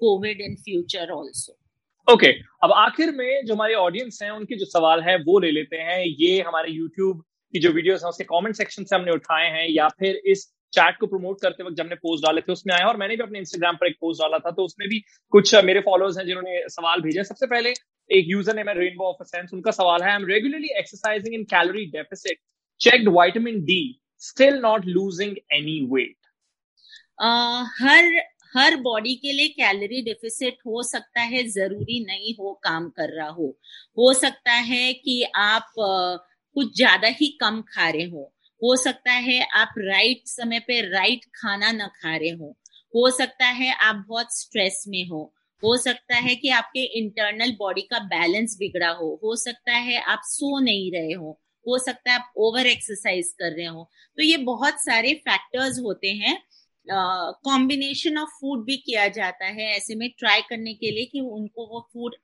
COVID 0.00 0.40
in 0.40 0.56
future 0.64 1.10
also 1.12 1.58
okay 2.08 2.26
okay, 2.26 2.42
अब 2.62 2.72
आखिर 2.72 3.10
में 3.12 3.44
जो 3.46 3.54
हमारे 3.54 3.74
ऑडियंस 3.74 4.18
हैं 4.22 4.30
उनके 4.30 4.56
जो 4.56 4.64
सवाल 4.64 5.00
है 5.02 5.16
वो 5.18 5.38
ले 5.38 5.50
लेते 5.50 5.76
हैं। 5.76 5.98
ये 6.00 6.40
हमारे 6.40 6.72
यूट्यूब 6.72 7.22
की 7.54 7.58
जो 7.58 7.70
वीडियोस 7.70 8.02
हैं 8.02 8.08
उसके 8.08 8.24
कमेंट 8.24 8.54
सेक्शन 8.56 8.84
से 8.84 8.96
हमने 8.96 9.12
उठाए 9.12 9.48
हैं 9.50 9.66
या 9.68 9.88
फिर 9.88 10.20
इस 10.26 10.44
चैट 10.72 10.98
को 11.00 11.06
प्रमोट 11.06 11.40
करते 11.42 11.64
वक्त 11.64 11.76
जब 11.76 11.82
हमने 11.82 11.94
पोस्ट 11.96 12.24
डाले 12.24 12.40
थे 12.40 12.52
उसमें 12.52 12.74
आया 12.74 12.86
और 12.86 12.96
मैंने 12.96 13.16
भी 13.16 13.22
अपने 13.22 13.38
इंस्टाग्राम 13.38 13.76
पर 13.76 13.86
एक 13.86 13.96
पोस्ट 14.00 14.22
डाला 14.22 14.38
था 14.38 14.50
तो 14.50 14.64
उसमें 14.64 14.88
भी 14.88 15.02
कुछ 15.32 15.54
मेरे 15.64 15.80
फॉलोअर्स 15.80 16.18
हैं 16.18 16.26
जिन्होंने 16.26 16.62
सवाल 16.68 17.00
भेजा 17.00 17.22
सबसे 17.22 17.46
पहले 17.46 17.70
एक 18.10 18.24
यूज़र 18.28 18.56
ने 18.56 18.64
मैं 18.64 18.74
रेनबो 18.74 19.04
ऑफ़ 19.04 19.26
सेंस 19.26 19.50
उनका 19.52 19.70
सवाल 19.70 20.02
है 20.02 20.10
I 20.10 20.16
am 20.16 20.26
regularly 20.26 20.68
exercising 20.78 21.34
in 21.34 21.44
calorie 21.44 21.84
deficit 21.90 22.38
checked 22.80 23.08
vitamin 23.08 23.60
D 23.64 23.80
still 24.22 24.58
not 24.60 24.86
losing 24.86 25.36
any 25.52 25.78
weight 25.92 26.16
हर 27.80 28.35
हर 28.54 28.76
बॉडी 28.82 29.14
के 29.16 29.32
लिए 29.32 29.48
कैलोरी 29.50 30.02
डिफिसिट 30.02 30.58
हो 30.66 30.82
सकता 30.82 31.20
है, 31.22 31.42
ज़रूरी 31.48 32.04
नहीं 32.04 32.34
हो 32.34 32.52
काम 32.64 32.88
कर 32.90 33.14
रहा 33.16 33.28
हो। 33.30 33.46
हो 33.98 34.12
सकता 34.14 34.52
है 34.52 34.92
कि 34.94 35.22
आप 35.36 35.72
कुछ 35.78 36.76
ज़्यादा 36.76 37.08
ही 37.16 37.26
कम 37.40 37.60
खा 37.68 37.88
रहे 37.88 38.04
हो। 38.04 38.32
हो 38.62 38.76
सकता 38.76 39.12
है 39.12 39.40
आप 39.54 39.74
राइट 39.78 40.22
समय 40.26 40.60
पे 40.60 40.80
राइट 40.90 41.24
खाना 41.36 41.72
ना 41.72 41.86
खा 41.96 42.16
रहे 42.16 42.30
हो। 42.30 42.56
हो 42.94 43.10
सकता 43.10 43.46
है 43.46 43.72
आप 43.80 44.04
बहुत 44.08 44.36
स्ट्रेस 44.36 44.84
में 44.88 45.06
हो। 45.08 45.22
हो 45.62 45.76
सकता 45.76 46.16
है 46.16 46.34
कि 46.34 46.48
आपके 46.50 46.82
इंटरनल 46.98 47.52
बॉडी 47.58 47.82
का 47.82 47.98
बैलेंस 48.06 48.56
बिगड़ा 48.58 48.88
हो। 48.90 49.08
हो 49.24 49.34
सकता 49.36 49.72
है 49.72 50.00
आप 50.04 50.20
सो 50.24 50.58
नहीं 50.60 50.90
रहे 50.92 51.12
हो। 51.12 51.38
हो 51.66 51.78
सकता 51.78 52.10
है 52.10 52.16
आप 52.18 52.32
ओवर 52.38 52.66
एक्सरसाइज 52.66 53.32
कर 53.38 53.52
रहे 53.52 53.66
हो। 53.66 53.88
तो 54.18 54.22
ये 54.22 54.36
बहुत 54.44 54.80
सारे 54.80 55.12
फैक्टर्स 55.20 55.78
होते 55.80 56.08
हैं 56.14 56.36
कॉम्बिनेशन 56.90 58.18
ऑफ़ 58.18 58.28
फ़ूड 58.40 58.64
भी 58.64 58.76
किया 58.76 59.06
जाता 59.08 59.46
है 59.46 59.66
ऐसे 59.76 59.94
में 59.94 60.08
ट्राई 60.18 60.40
करने 60.40 60.74
के 60.74 60.90
लिए 60.90 61.04
कि 61.04 61.20
उनको 61.20 61.66
वो 61.66 61.80
फ़ूड 61.92 62.14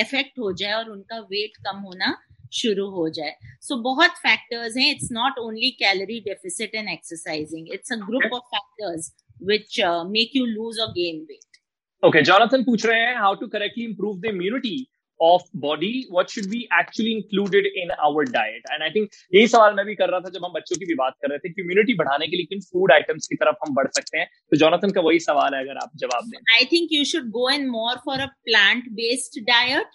इफ़ेक्ट 0.00 0.30
uh, 0.30 0.38
हो 0.38 0.52
जाए 0.52 0.72
और 0.72 0.90
उनका 0.90 1.18
वेट 1.30 1.56
कम 1.66 1.78
होना 1.78 2.16
शुरू 2.52 2.86
हो 2.90 3.08
जाए। 3.08 3.34
सो 3.60 3.74
so, 3.74 3.82
बहुत 3.82 4.10
फैक्टर्स 4.10 4.76
हैं। 4.76 4.90
It's 4.90 5.08
not 5.12 5.38
only 5.38 5.70
calorie 5.70 6.20
deficit 6.20 6.74
and 6.74 6.88
exercising 6.88 7.72
it's 7.72 7.92
a 7.92 7.96
group 7.96 8.32
of 8.34 8.56
factors 8.56 9.12
which 9.42 9.80
make 10.10 10.36
you 10.36 10.46
lose 10.46 10.80
और 10.80 10.92
गेन 10.92 11.20
वेट 11.28 11.58
ओके 12.02 12.22
जॉनथन 12.22 12.62
पूछ 12.64 12.86
रहे 12.86 13.00
हैं 13.00 13.16
how 13.16 13.34
to 13.34 13.46
correctly 13.48 13.84
improve 13.84 14.20
the 14.20 14.24
immunity 14.24 14.76
of 15.22 15.40
body 15.56 16.08
what 16.12 16.28
should 16.28 16.44
be 16.44 16.68
actually 16.80 17.12
included 17.12 17.66
in 17.76 17.90
our 17.90 18.24
diet 18.24 18.62
and 18.72 18.82
I 18.82 18.90
think 18.90 19.08
यही 19.34 19.46
सवाल 19.46 19.74
मैं 19.74 19.86
भी 19.86 19.94
कर 19.94 20.08
रहा 20.08 20.20
था 20.20 20.30
जब 20.30 20.44
हम 20.44 20.52
बच्चों 20.52 20.76
की 20.76 20.84
भी 20.84 20.94
बात 20.94 21.14
कर 21.22 21.28
रहे 21.28 21.38
थे 21.38 21.62
इम्यूनिटी 21.62 21.94
बढ़ाने 21.94 22.26
के 22.26 22.36
लिए 22.36 22.46
किन 22.46 22.60
फ़ूड 22.60 22.92
आइटम्स 22.92 23.26
की 23.26 23.36
तरफ़ 23.36 23.56
हम 23.66 23.74
बढ़ 23.74 23.86
सकते 23.86 24.18
हैं? 24.18 24.26
तो 24.50 24.56
जोनाथन 24.56 24.90
का 24.90 25.00
वही 25.00 25.18
सवाल 25.20 25.54
है 25.54 25.60
अगर 25.60 25.76
आप 25.76 25.90
जवाब 25.96 26.24
दें। 26.26 26.54
I 26.56 26.64
think 26.64 26.88
you 26.92 27.04
should 27.04 27.30
go 27.30 27.50
and 27.50 27.68
more 27.68 27.96
for 27.96 28.20
a 28.20 28.26
plant 28.26 28.84
based 28.92 29.42
diet 29.42 29.86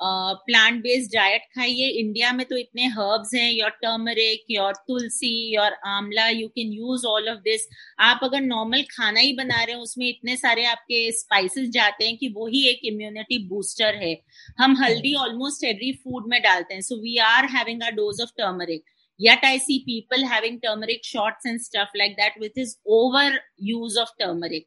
plant 0.00 0.80
based 0.82 1.12
diet 1.12 1.42
खाइए। 1.54 1.88
इंडिया 2.00 2.32
में 2.32 2.44
तो 2.46 2.56
इतने 2.56 2.86
हर्ब्स 2.96 3.34
हैं 3.34 3.50
your 3.52 3.70
turmeric 3.82 4.44
your 4.50 4.72
tulsi 4.88 5.30
your 5.54 5.72
amla 5.86 6.28
you 6.28 6.48
can 6.48 6.72
use 6.72 7.06
all 7.06 7.28
of 7.28 7.38
this 7.44 7.68
आप 8.08 8.20
अगर 8.24 8.40
नॉर्मल 8.40 8.82
खाना 8.90 9.20
ही 9.20 9.32
बना 9.36 9.62
रहे 9.62 9.74
हैं 9.74 9.82
उसमें 9.82 10.08
इतने 10.08 10.36
सारे 10.36 10.64
आपके 10.66 11.10
स्पाइसेस 11.12 11.68
जाते 11.70 12.06
हैं 12.06 12.16
कि 12.16 12.28
वो 12.36 12.46
ही 12.46 12.66
एक 12.70 12.80
इम्यूनिटी 12.92 13.38
बूस्टर 13.48 13.94
है। 14.02 14.16
हम 14.58 14.76
हल्दी 14.82 15.14
ऑलमोस्ट 15.22 15.64
एवरी 15.64 15.92
फ़ूड 16.04 16.28
में 16.30 16.40
डालते 16.42 16.74
हैं। 16.74 16.80
So 16.82 17.00
we 17.02 17.16
are 17.28 17.50
having 17.56 17.82
a 17.82 17.90
dose 17.96 18.20
of 18.22 18.30
turmeric 18.38 18.84
yet 19.20 19.44
i 19.48 19.58
see 19.58 19.76
people 19.84 20.24
having 20.30 20.56
turmeric 20.62 21.06
shots 21.10 21.46
and 21.50 21.60
stuff 21.60 21.94
like 22.00 22.16
that 22.16 22.34
with 22.40 22.58
his 22.60 22.72
over 22.86 23.22
use 23.68 23.94
of 24.02 24.10
turmeric 24.22 24.66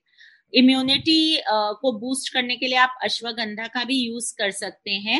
immunity 0.53 1.41
को 1.81 1.91
boost 1.99 2.33
करने 2.33 2.55
के 2.55 2.67
लिए 2.67 2.77
आप 2.77 2.97
अश्वगंधा 3.03 3.67
का 3.67 3.83
भी 3.83 3.97
यूज़ 3.97 4.33
कर 4.37 4.51
सकते 4.53 4.91
हैं। 4.99 5.19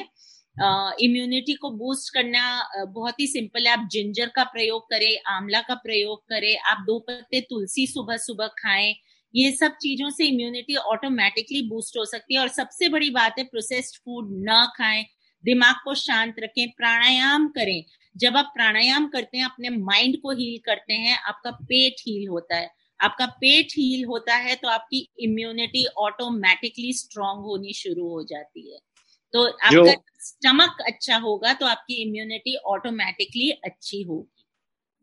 इम्यूनिटी 1.01 1.53
को 1.55 1.69
बूस्ट 1.73 2.13
करना 2.13 2.43
बहुत 2.89 3.19
ही 3.19 3.27
सिंपल 3.27 3.67
है। 3.67 3.71
आप 3.73 3.87
जिंजर 3.91 4.31
का 4.35 4.43
प्रयोग 4.45 4.89
करें, 4.89 5.19
आंवला 5.27 5.61
का 5.61 5.75
प्रयोग 5.77 6.23
करें, 6.29 6.57
आप 6.61 6.83
दो 6.87 6.97
पत्ते 7.01 7.41
तुलसी 7.41 7.85
सुबह 7.87 8.17
सुबह 8.19 8.47
खाएँ, 8.59 8.93
ये 9.33 9.51
सब 9.51 9.71
चीज़ों 9.81 10.09
से 10.09 10.25
इम्यूनिटी 10.25 10.75
ऑटोमेटिकली 10.75 11.61
बूस्ट 11.69 11.97
हो 11.97 12.05
सकती 12.05 12.35
है। 12.35 12.41
और 12.41 12.47
सबसे 12.49 12.89
बड़ी 12.89 13.09
बात 13.11 13.35
है 13.37 13.43
प्रोसेस्ड 13.45 13.95
फ़ूड 13.97 14.29
ना 14.43 14.63
खाएँ, 14.77 15.03
दिमाग 15.43 15.75
को 15.83 15.93
शांत 15.97 16.35
रखें, 16.39 16.69
प्राणायाम 16.71 17.47
करें। 17.49 17.83
जब 18.15 18.37
आप 18.37 18.51
प्राणायाम 18.55 19.07
करते 19.07 19.37
हैं, 19.37 19.45
अपने 19.45 19.69
माइंड 19.71 20.17
को 20.21 20.31
हील 20.31 20.57
करते 20.65 20.93
हैं, 20.95 21.17
आपका 21.19 21.51
पेट 21.63 22.01
हील 22.01 22.27
होता 22.29 22.55
है। 22.57 22.69
आपका 22.99 23.25
पेट 23.41 23.73
हील 23.73 24.05
होता 24.05 24.35
है 24.37 24.55
तो 24.55 24.67
आपकी 24.67 25.07
इम्यूनिटी 25.19 25.85
ऑटोमेटिकली 25.97 26.93
स्ट्रांग 26.93 27.43
होनी 27.43 27.73
शुरू 27.73 28.07
हो 28.09 28.23
जाती 28.23 28.71
है। 28.73 28.79
तो 29.33 29.45
आपका 29.45 29.93
स्टमक 30.21 30.81
अच्छा 30.87 31.17
होगा 31.17 31.53
तो 31.53 31.65
आपकी 31.65 32.01
इम्यूनिटी 32.03 32.55
ऑटोमेटिकली 32.67 33.49
अच्छी 33.51 34.01
होगी। 34.03 34.45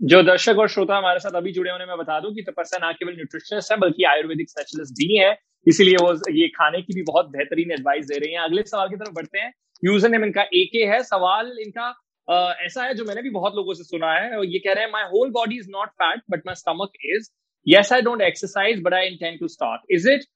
जो 0.01 0.23
दर्शक 0.23 0.59
और 0.59 0.69
श्रोता 0.69 0.97
हमारे 0.97 1.21
साथ 1.21 1.37
अभी 1.37 1.53
जुड़े 1.53 1.71
होने 1.71 1.87
में 1.87 1.97
बता 1.99 2.19
दूँ 2.21 2.35
कि 2.35 2.43
तपस्या 2.43 2.79
ना 2.79 2.93
केवल 2.93 3.15
न्यूट्रिशनिस्ट 3.15 3.73
है 3.73 3.79
बल्कि 3.79 4.05
आयुर्वेदिक 4.05 4.51
स्पेशलिस्ट 4.51 4.93
भी 4.95 5.17
है। 5.17 5.37
इसीलिए 5.67 5.97
वो 5.97 6.13
ये 6.33 6.49
खाने 6.49 6.83
की 6.83 6.95
भी 6.95 7.03
बहुत 7.03 7.31
बेहतरीन 7.31 7.71
एडवाइस 7.73 8.07
दे 8.07 8.19
रही 8.19 8.33
हैं। 8.33 8.41
अगले 8.41 8.63
सवाल 8.65 8.89
की 8.89 8.97
तरफ़ 8.97 9.15
बढ़ते 9.15 9.39
हैं। 9.39 9.53
यूज़र 9.83 10.11
नेम 10.11 10.25
इनका 10.25 10.43
ए 10.43 10.65
के 10.73 10.85
है। 10.87 11.03
सवाल 11.05 11.57
इनका 11.61 11.89
uh, 12.29 12.53
ऐसा 12.67 12.85
है 12.85 12.95
जो 12.95 13.05
मैंने 13.05 13.23
भी 13.23 13.31
बहुत 13.31 13.55
लोगों 13.57 13.75
से 13.75 13.85
सुना 13.85 14.13
है। 14.13 14.47
ये 14.47 14.59
कह 14.59 14.73
रहे 14.73 14.85
हैं 14.85 14.91
my 14.93 15.03
whole 15.11 15.31
body 15.33 15.59
is 15.59 15.69
not 15.71 15.89
fat 16.03 16.23
but 16.31 16.47
my 16.47 16.55
stomach 16.55 16.93
is 17.07 17.31
yes 17.67 17.93
i 17.99 18.01
don't 18.07 18.25
exercise 18.31 18.81
but 18.89 18.95
i 18.95 19.05
intend 19.11 19.39
to 19.41 19.49
start. 19.53 19.81
Is 19.99 20.07
it 20.07 20.27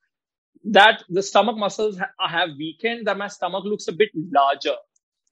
that 0.65 1.03
the 1.09 1.23
stomach 1.23 1.57
muscles 1.57 1.99
have 2.31 2.55
weakened 2.59 3.07
that 3.07 3.19
my 3.19 3.29
stomach 3.35 3.65
looks 3.65 3.89
a 3.89 3.99
bit 4.01 4.17
larger? 4.39 4.77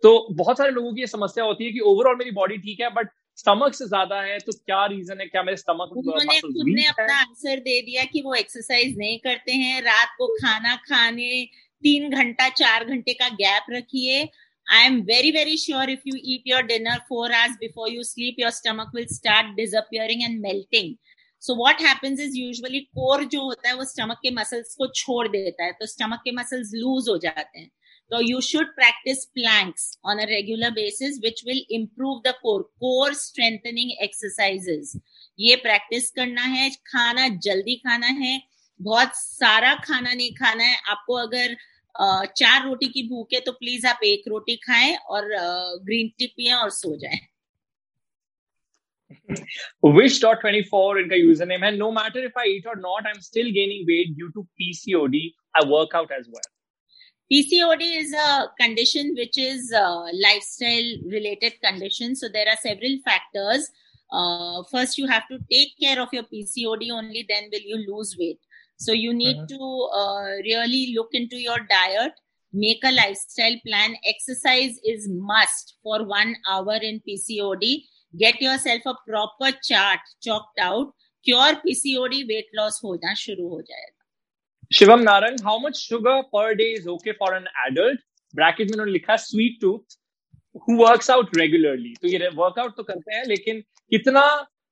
तो 0.02 0.10
बहुत 0.36 0.58
सारे 0.58 0.70
लोगों 0.70 0.92
की 0.94 1.00
ये 1.00 1.06
समस्या 1.06 1.44
होती 1.44 1.64
है 1.64 1.72
कि 1.72 1.80
ओवरऑल 1.92 2.16
मेरी 2.16 2.30
बॉडी 2.32 2.56
ठीक 2.58 2.80
है 2.80 2.90
बट 2.94 3.08
स्टमक 3.38 3.74
से 3.74 3.86
ज़्यादा 3.86 4.20
है 4.22 4.38
तो 4.40 4.52
क्या 4.52 4.84
रीजन 4.92 5.20
है? 5.20 5.26
क्या 5.26 5.42
मेरे 5.42 5.56
स्टमक 5.56 5.96
उन्होंने 5.96 6.40
खुद 6.40 6.68
ने 6.68 6.84
अपना 6.88 7.18
आंसर 7.20 7.60
दे 7.60 7.80
दिया 7.86 8.04
कि 8.12 8.22
वो 8.24 8.34
एक्सरसाइज 8.34 8.98
नहीं 8.98 9.18
करते 9.24 9.52
हैं। 9.62 9.80
रात 9.82 10.14
को 10.18 10.26
खाना 10.34 10.74
खाने 10.88 11.44
तीन 11.82 12.10
घंटा 12.10 12.48
चार 12.62 12.84
घंटे 12.84 13.12
का 13.14 13.28
गैप 13.42 13.66
रखिए। 13.70 14.28
I 14.66 14.86
am 14.86 15.00
very 15.10 15.30
very 15.32 15.56
sure 15.56 15.90
if 15.90 16.00
you 16.06 16.14
eat 16.34 16.42
your 16.46 16.62
dinner 16.70 16.98
four 17.08 17.32
hours 17.32 17.56
before 17.60 17.92
you 17.92 18.02
sleep 18.04 18.40
your 18.40 18.50
stomach 18.56 18.90
will 18.94 19.06
start 19.12 19.54
disappearing 19.56 20.22
and 20.22 20.40
melting 20.40 20.94
so 21.42 21.54
what 21.56 21.80
happens 21.82 22.20
is 22.20 22.36
usually 22.36 22.80
core 22.80 23.24
जो 23.26 23.42
होता 23.42 23.68
है 23.68 23.74
वो 23.76 23.84
स्टमक 23.86 24.18
के 24.22 24.30
मसल्स 24.34 24.74
को 24.74 24.86
छोड़ 24.94 25.26
देता 25.28 25.64
है 25.64 25.72
तो 25.72 25.86
स्टमक 25.86 26.20
के 26.24 26.32
मसल्स 26.34 26.70
लूज 26.74 27.08
हो 27.08 27.16
जाते 27.18 27.58
हैं। 27.58 27.70
तो 28.10 28.20
you 28.22 28.40
should 28.40 28.66
practice 28.74 29.24
planks 29.34 29.90
on 30.06 30.18
a 30.18 30.24
regular 30.26 30.70
basis 30.72 31.18
which 31.24 31.42
will 31.46 31.64
improve 31.72 32.20
the 32.26 32.34
core 32.42 32.62
core 32.80 33.14
strengthening 33.16 33.90
exercises 34.02 34.92
ये 35.38 35.56
प्रैक्टिस 35.58 36.10
करना 36.10 36.42
है, 36.42 36.70
खाना, 36.70 37.28
जल्दी 37.28 37.74
खाना 37.78 38.06
है, 38.06 38.40
बहुत 38.80 39.10
सारा 39.14 39.74
खाना 39.84 40.12
नहीं 40.12 40.32
खाना 40.34 40.64
है। 40.64 40.76
आपको 40.88 41.14
अगर 41.16 41.56
चार 42.34 42.64
रोटी 42.64 42.86
की 42.88 43.02
भूख 43.08 43.32
है 43.34 43.40
तो 43.40 43.52
प्लीज़ 43.54 43.86
आप 43.86 44.00
एक 44.04 44.28
रोटी 44.28 44.56
खाएँ 44.58 44.94
और 44.96 45.28
ग्रीन 45.84 46.08
टी 46.18 46.26
पिए 46.28 46.52
और 46.54 46.70
सो 46.72 46.96
जाएँ। 46.96 47.18
Wish.24 49.82 51.02
in 51.02 51.08
the 51.08 51.16
username. 51.16 51.66
And 51.66 51.78
no 51.78 51.90
matter 51.90 52.18
if 52.18 52.32
I 52.36 52.44
eat 52.46 52.66
or 52.66 52.76
not, 52.76 53.06
I'm 53.06 53.20
still 53.20 53.50
gaining 53.50 53.84
weight 53.86 54.16
due 54.16 54.30
to 54.32 54.46
PCOD. 54.60 55.32
I 55.54 55.66
work 55.66 55.90
out 55.94 56.10
as 56.18 56.28
well. 56.30 56.42
PCOD 57.30 57.80
is 57.80 58.14
a 58.14 58.48
condition 58.58 59.14
which 59.16 59.36
is 59.36 59.70
a 59.72 60.06
lifestyle 60.14 61.10
related 61.10 61.54
condition. 61.62 62.16
So 62.16 62.28
there 62.32 62.46
are 62.48 62.56
several 62.56 62.98
factors. 63.04 63.70
Uh, 64.10 64.62
first, 64.70 64.96
you 64.96 65.06
have 65.06 65.28
to 65.28 65.38
take 65.50 65.78
care 65.78 66.00
of 66.00 66.08
your 66.12 66.22
PCOD 66.22 66.90
only, 66.90 67.26
then 67.28 67.50
will 67.52 67.60
you 67.60 67.94
lose 67.94 68.16
weight. 68.18 68.40
So 68.78 68.92
you 68.92 69.12
need 69.12 69.36
uh-huh. 69.36 69.46
to 69.48 69.90
uh, 69.94 70.24
really 70.44 70.94
look 70.96 71.08
into 71.12 71.36
your 71.36 71.58
diet, 71.68 72.12
make 72.52 72.78
a 72.84 72.92
lifestyle 72.92 73.56
plan. 73.66 73.96
Exercise 74.06 74.78
is 74.84 75.08
must 75.10 75.76
for 75.82 76.04
one 76.04 76.36
hour 76.48 76.76
in 76.76 77.02
PCOD 77.06 77.82
get 78.14 78.40
yourself 78.40 78.86
a 78.86 78.94
proper 79.06 79.50
chart 79.62 80.00
chalked 80.26 80.60
out. 80.62 80.94
Cure 81.26 81.54
PCOD 81.62 82.22
weight 82.24 82.50
loss 82.54 82.80
होना 82.84 83.14
शुरू 83.14 83.48
हो 83.48 83.60
जाएगा। 83.62 84.04
Shivam 84.70 85.00
Narang 85.02 85.40
how 85.44 85.58
much 85.60 85.76
sugar 85.78 86.20
per 86.34 86.52
day 86.54 86.64
is 86.74 86.88
okay 86.88 87.12
for 87.14 87.36
an 87.36 87.46
adult 87.66 88.00
bracket 88.34 88.66
में 88.66 88.72
उन्होंने 88.72 88.92
लिखा 88.92 89.16
sweet 89.18 89.60
tooth 89.60 89.96
who 90.62 90.76
works 90.78 91.10
out 91.10 91.36
regularly 91.36 91.94
तो 92.02 92.08
ये 92.08 92.28
workout 92.36 92.76
तो 92.76 92.82
करते 92.82 93.14
हैं 93.14 93.24
लेकिन 93.26 93.60
कितना 93.92 94.24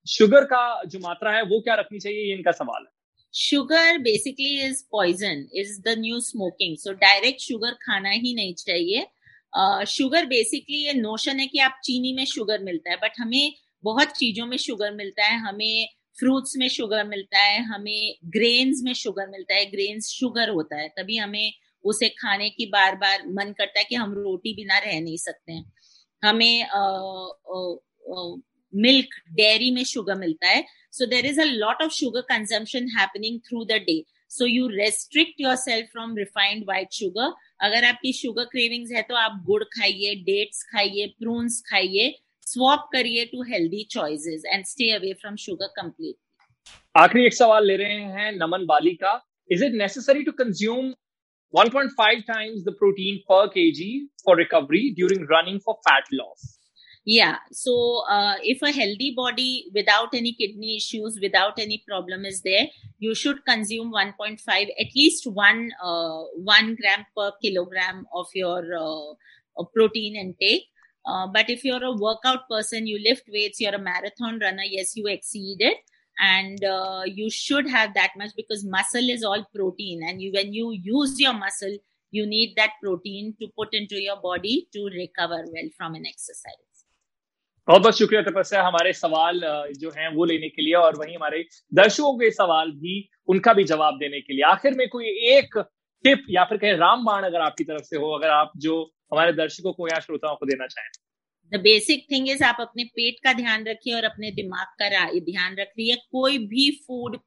शुगर 0.06 0.44
का 0.52 0.62
जो 0.86 0.98
मात्रा 1.00 1.32
है 1.32 1.42
वो 1.44 1.60
क्या 1.60 1.74
रखनी 1.74 1.98
चाहिए 1.98 2.22
ये 2.22 2.34
इनका 2.34 2.52
सवाल 2.52 2.82
है। 2.82 2.90
Sugar 3.34 3.98
basically 4.00 4.58
is 4.64 4.82
poison 4.92 5.46
is 5.60 5.80
the 5.82 5.94
new 5.98 6.20
smoking 6.22 6.76
so 6.78 6.92
direct 7.00 7.40
sugar 7.42 7.72
खाना 7.82 8.10
ही 8.10 8.34
नहीं 8.34 8.54
चाहिए। 8.56 9.06
शुगर 9.88 10.26
बेसिकली 10.26 10.84
ये 10.86 10.92
नोशन 10.94 11.40
है 11.40 11.46
कि 11.46 11.58
आप 11.58 11.80
चीनी 11.84 12.12
में 12.12 12.24
शुगर 12.26 12.62
मिलता 12.62 12.90
है 12.90 12.96
बट 12.96 13.20
हमें 13.20 13.52
बहुत 13.84 14.08
चीज़ों 14.18 14.46
में 14.46 14.56
शुगर 14.56 14.94
मिलता 14.94 15.24
है, 15.24 15.38
हमें 15.40 15.88
फ्रूट्स 16.18 16.56
में 16.58 16.68
शुगर 16.68 17.04
मिलता 17.06 17.38
है, 17.38 17.62
हमें 17.64 18.14
ग्रेन्स 18.26 18.80
में 18.84 18.92
शुगर 18.94 19.28
मिलता 19.30 19.54
है 19.54 19.64
ग्रेन्स 19.70 20.08
शुगर 20.10 20.48
होता 20.50 20.76
है, 20.76 20.88
तभी 20.88 21.16
हमें 21.16 21.52
उसे 21.84 22.08
खाने 22.10 22.48
की 22.50 22.66
बार 22.66 22.96
बार 22.96 23.26
मन 23.28 23.52
करता 23.58 23.78
है 23.78 23.84
कि 23.84 23.94
हम 23.94 24.14
रोटी 24.14 24.52
बिना 24.54 24.78
रह 24.78 25.00
नहीं 25.00 25.16
सकते 25.16 25.52
हैं। 25.52 25.64
हमें 26.22 26.66
मिल्क 28.72 29.14
डेयरी 29.32 29.70
में 29.70 29.82
शुगर 29.84 30.14
मिलता 30.18 30.48
है 30.48 30.64
so 30.92 31.06
there 31.06 31.26
is 31.26 31.40
a 31.40 31.44
lot 31.44 31.82
of 31.82 31.92
sugar 31.92 32.20
consumption 32.28 32.88
happening 32.98 33.40
through 33.40 33.64
the 33.64 33.80
day 33.86 34.02
so 34.30 34.46
you 34.46 34.66
restrict 34.68 35.40
yourself 35.56 35.88
from 35.92 36.16
refined 36.16 36.64
white 36.64 36.92
sugar 36.92 37.32
अगर 37.60 37.84
आपकी 37.84 38.12
शुगर 38.12 38.44
क्रेविंग्स 38.44 38.90
है 38.92 39.02
तो 39.02 39.14
आप 39.16 39.42
गुड़ 39.46 39.62
खाइए 39.64 40.14
डेट्स 40.24 40.62
खाइए 40.72 41.06
प्रून्स 41.20 41.62
खाइए 41.70 42.14
स्वॉप 42.46 42.88
करिए 42.92 43.24
to 43.24 43.42
healthy 43.50 43.84
choices 43.90 44.42
and 44.46 44.64
stay 44.64 44.90
away 44.90 45.12
from 45.20 45.36
sugar 45.46 45.72
complete 45.80 46.16
आखिरी 46.94 47.26
एक 47.26 47.34
सवाल 47.34 47.66
ले 47.66 47.76
रहे 47.76 48.02
हैं 48.18 48.30
नमन 48.32 48.66
बाली 48.66 48.94
का 49.02 49.20
is 49.50 49.64
it 49.64 49.74
necessary 49.82 50.22
to 50.24 50.32
consume 50.44 50.94
1.5 51.54 52.26
times 52.26 52.64
the 52.64 52.72
protein 52.72 53.20
per 53.26 53.48
kg 53.48 54.08
for 54.22 54.36
recovery 54.36 54.92
during 54.94 55.24
running 55.26 55.60
for 55.60 55.76
fat 55.86 56.04
loss? 56.12 56.55
Yeah. 57.06 57.36
So 57.52 58.02
uh, 58.10 58.34
if 58.42 58.62
a 58.62 58.72
healthy 58.72 59.14
body 59.16 59.66
without 59.72 60.12
any 60.12 60.32
kidney 60.32 60.76
issues 60.76 61.18
without 61.22 61.56
any 61.56 61.84
problem 61.86 62.24
is 62.24 62.42
there 62.42 62.66
you 62.98 63.14
should 63.14 63.44
consume 63.44 63.92
1.5 63.92 64.40
at 64.48 64.86
least 64.94 65.24
1 65.24 65.70
uh, 65.80 66.22
1 66.34 66.74
gram 66.74 67.06
per 67.16 67.30
kilogram 67.40 68.06
of 68.12 68.26
your 68.34 68.64
uh, 68.76 69.62
protein 69.72 70.16
intake. 70.16 70.64
Uh, 71.06 71.28
but 71.28 71.48
if 71.48 71.64
you're 71.64 71.84
a 71.84 71.92
workout 71.92 72.48
person 72.50 72.88
you 72.88 72.98
lift 73.08 73.22
weights 73.32 73.60
you're 73.60 73.76
a 73.76 73.78
marathon 73.78 74.40
runner 74.40 74.64
yes 74.68 74.96
you 74.96 75.06
exceed 75.06 75.58
it. 75.60 75.78
And 76.18 76.64
uh, 76.64 77.02
you 77.04 77.30
should 77.30 77.68
have 77.68 77.94
that 77.94 78.12
much 78.16 78.30
because 78.36 78.64
muscle 78.64 79.08
is 79.10 79.22
all 79.22 79.46
protein. 79.54 80.00
And 80.02 80.20
you, 80.20 80.32
when 80.32 80.52
you 80.52 80.72
use 80.72 81.20
your 81.20 81.34
muscle 81.34 81.76
you 82.10 82.26
need 82.26 82.54
that 82.56 82.70
protein 82.82 83.36
to 83.40 83.46
put 83.56 83.74
into 83.74 84.02
your 84.02 84.20
body 84.20 84.66
to 84.72 84.86
recover 84.86 85.44
well 85.52 85.68
from 85.76 85.94
an 85.94 86.04
exercise 86.04 86.75
बहुत 87.68 87.82
बहुत 87.82 87.98
शुक्रिया 87.98 88.22
तपस्या 88.22 88.62
हमारे 88.62 88.92
सवाल 88.92 89.40
जो 89.78 89.90
हैं 89.90 90.08
वो 90.14 90.24
लेने 90.24 90.48
के 90.48 90.62
लिए 90.62 90.74
और 90.74 90.96
वहीं 90.98 91.14
हमारे 91.16 91.42
दर्शकों 91.74 92.12
के 92.18 92.30
सवाल 92.30 92.70
भी, 92.72 93.08
उनका 93.28 93.52
भी 93.52 93.64
जवाब 93.64 93.94
देने 93.98 94.20
के 94.20 94.34
लिए। 94.34 94.42
आखिर 94.44 94.74
में 94.74 94.88
कोई 94.88 95.06
एक 95.30 95.58
टिप 96.04 96.24
या 96.30 96.44
फिर 96.44 96.58
कहें 96.58 96.72
रामबाण 96.74 97.24
अगर 97.24 97.40
आपकी 97.40 97.64
तरफ़ 97.64 97.82
से 97.82 97.96
हो, 97.96 98.10
अगर 98.18 98.28
आप 98.28 98.52
जो 98.56 98.82
हमारे 99.12 99.32
दर्शकों 99.32 99.72
को 99.72 99.88
या 99.88 99.98
श्रोताओं 100.00 100.36
को 100.36 100.46
देना 100.46 100.66
चाहें। 100.66 100.88
द 101.52 101.60
बेसिक 101.62 102.06
थिंग 102.12 102.28
इज़ 102.28 102.44
आप 102.44 102.56
अपने 102.60 102.84
पेट 102.84 103.16
का 103.24 103.32
ध्यान 103.32 103.64
रखिए 103.66 103.94
और 103.94 104.04
अपने 104.04 104.30
दिमाग 104.30 104.66
का 104.82 104.88
ध्यान 105.20 105.56
रखिए। 105.60 105.96
कोई 106.12 106.38
भी 106.46 106.70
फ़ूड 106.86 107.18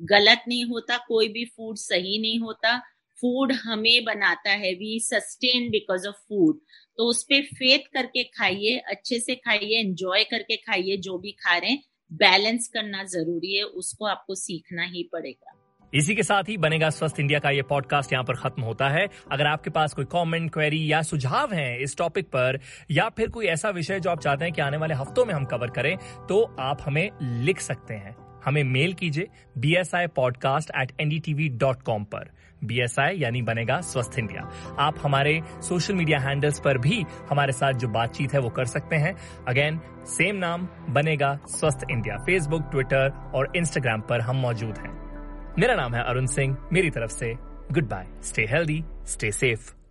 गलत 0.00 0.44
नहीं 0.48 0.64
होता, 0.64 0.96
कोई 1.08 1.28
भी 1.28 1.44
फ़ूड 1.46 1.76
सही 1.76 2.20
नहीं 2.20 2.38
होता। 2.40 2.80
फ़ूड 3.22 3.52
हमें 3.52 4.04
बनाता 4.04 4.50
है 4.50 4.72
we 4.74 4.98
sustain 5.00 5.70
because 5.70 6.06
of 6.08 6.16
food 6.28 6.58
तो 6.98 7.08
उस 7.08 7.22
पर 7.22 7.42
फेथ 7.54 7.86
करके 7.94 8.22
खाइए 8.30 8.76
अच्छे 8.88 9.18
से 9.20 9.34
खाइए 9.34 9.80
एंजॉय 9.80 10.24
करके 10.24 10.56
खाइए 10.56 10.96
जो 10.96 11.18
भी 11.18 11.32
खा 11.40 11.56
रहे 11.56 11.70
हैं 11.70 11.82
बैलेंस 12.10 12.68
करना 12.68 13.04
ज़रूरी 13.04 13.56
है 13.56 13.62
उसको 13.64 14.06
आपको 14.06 14.34
सीखना 14.34 14.84
ही 14.84 15.08
पड़ेगा। 15.12 15.58
इसी 15.92 16.14
के 16.14 16.22
साथ 16.22 16.48
ही 16.48 16.56
बनेगा 16.56 16.88
स्वस्थ 16.90 17.20
इंडिया 17.20 17.38
का 17.38 17.50
ये 17.50 17.62
पॉडकास्ट 17.62 18.12
यहाँ 18.12 18.24
पर 18.24 18.34
खत्म 18.34 18.62
होता 18.62 18.88
है। 18.88 19.06
अगर 19.32 19.46
आपके 19.46 19.70
पास 19.70 19.94
कोई 19.94 20.04
कमेंट, 20.04 20.50
क्वेरी 20.52 20.92
या 20.92 21.02
सुझाव 21.02 21.52
हैं 21.54 21.78
इस 21.78 21.96
टॉपिक 21.96 22.26
पर 22.26 22.58
या 22.90 23.08
फिर 23.08 23.28
कोई 23.28 23.46
ऐसा 23.46 23.70
विषय 23.70 24.00
जो 24.00 24.10
आप 24.10 24.20
चाहते 24.20 24.44
हैं 24.44 24.54
कि 24.54 24.60
आने 24.60 24.76
वाले 24.76 24.94
हफ्तों 24.94 25.24
में 25.24 25.34
हम 25.34 25.44
कवर 25.44 25.70
करें 25.70 25.96
तो 26.28 26.42
आप 26.60 26.82
हमें 26.82 27.08
लिख 27.44 27.60
सकते 27.60 27.94
हैं। 27.94 28.16
हमें 28.44 28.64
मेल 28.64 28.92
कीजिए 28.92 29.28
B 29.58 29.74
S 29.76 29.94
I 29.94 30.06
podcast 30.06 30.70
at 30.76 30.92
NDTV 31.00 31.48
dot 31.48 31.82
com 31.82 32.04
पर। 32.04 32.30
बी 32.64 32.80
एस 32.80 32.98
आई 32.98 33.18
यानी 33.18 33.42
बनेगा 33.42 33.80
स्वस्थ 33.80 34.18
इंडिया। 34.18 34.50
आप 34.78 34.94
हमारे 35.02 35.40
सोशल 35.62 35.94
मीडिया 35.94 36.18
हैंडल्स 36.18 36.60
पर 36.60 36.78
भी 36.78 37.04
हमारे 37.30 37.52
साथ 37.52 37.72
जो 37.72 37.88
बातचीत 37.88 38.34
है 38.34 38.40
वो 38.40 38.48
कर 38.48 38.64
सकते 38.64 38.96
हैं। 38.96 39.14
अगेन 39.48 39.80
सेम 40.06 40.36
नाम, 40.36 40.68
बनेगा 40.90 41.38
स्वस्थ 41.46 41.86
इंडिया। 41.90 42.16
फेसबुक 42.16 42.70
ट्विटर 42.70 43.10
और 43.34 43.52
इंस्टाग्राम 43.56 44.00
पर 44.00 44.20
हम 44.20 44.36
मौजूद 44.36 44.78
हैं। 44.78 44.92
मेरा 45.58 45.74
नाम 45.74 45.94
है 45.94 46.02
अरुण 46.02 46.26
सिंह। 46.26 46.56
मेरी 46.72 46.90
तरफ़ 46.90 47.10
से 47.10 47.34
goodbye 47.88 48.06
stay 48.22 48.42
healthy 48.42 48.84
stay 49.06 49.30
safe 49.32 49.81